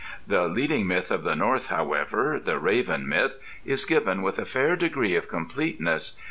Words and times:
The 0.25 0.47
leading 0.47 0.87
myth 0.87 1.11
of 1.11 1.21
the 1.23 1.35
North, 1.35 1.67
however, 1.67 2.39
the 2.43 2.57
Raven 2.57 3.07
Myth, 3.07 3.37
is 3.63 3.85
given 3.85 4.23
with 4.23 4.39
a 4.39 4.45
fair 4.45 4.75
degree 4.75 5.15
of 5.15 5.27
completeness. 5.27 6.19